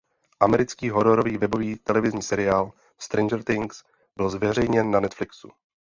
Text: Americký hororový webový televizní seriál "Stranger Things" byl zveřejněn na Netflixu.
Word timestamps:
Americký 0.39 0.89
hororový 0.89 1.37
webový 1.37 1.75
televizní 1.75 2.21
seriál 2.21 2.71
"Stranger 2.99 3.43
Things" 3.43 3.83
byl 4.17 4.29
zveřejněn 4.29 4.91
na 4.91 4.99
Netflixu. 4.99 5.49